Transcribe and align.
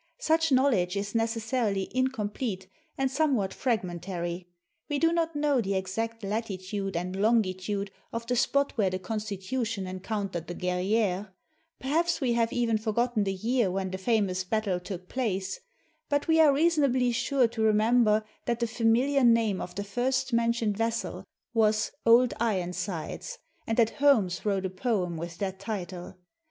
Such 0.17 0.51
knowledge 0.51 0.97
is 0.97 1.13
necessarily 1.13 1.87
incomplete 1.95 2.63
xxii 2.63 2.69
INTRODUCTION 2.73 2.93
and 2.97 3.11
somewhat 3.11 3.53
fragmentary. 3.53 4.47
We 4.89 4.97
do 4.97 5.13
not 5.13 5.35
know 5.35 5.61
the 5.61 5.75
exact 5.75 6.23
latitude 6.23 6.97
and 6.97 7.15
longitude 7.15 7.91
of 8.11 8.25
the 8.25 8.35
spot 8.35 8.75
where 8.79 8.89
the 8.89 8.97
Constitu 8.97 9.63
tion 9.63 9.85
encountered 9.85 10.47
the 10.47 10.55
Guerriere, 10.55 11.27
perhaps 11.79 12.19
we 12.19 12.33
have 12.33 12.51
even 12.51 12.79
forgotten 12.79 13.25
the 13.25 13.31
year 13.33 13.69
when 13.69 13.91
the 13.91 13.99
famous 13.99 14.43
battle 14.43 14.79
took 14.79 15.07
place; 15.07 15.59
but 16.09 16.27
we 16.27 16.39
are 16.39 16.51
reasonably 16.51 17.11
sure 17.11 17.47
to 17.49 17.61
remember 17.61 18.25
that 18.47 18.59
the 18.59 18.65
familiar 18.65 19.23
name 19.23 19.61
of 19.61 19.75
the 19.75 19.83
first 19.83 20.33
mentioned 20.33 20.75
vessel 20.75 21.25
was 21.53 21.91
"Old 22.07 22.33
Ironsides," 22.39 23.37
and 23.67 23.77
that 23.77 23.91
Holmes 24.01 24.47
wrote 24.47 24.65
a 24.65 24.69
poem 24.71 25.15
with 25.15 25.37
that 25.37 25.59
title. 25.59 26.15